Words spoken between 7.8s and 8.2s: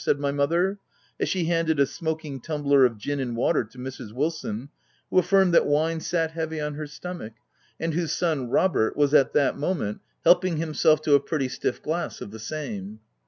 whose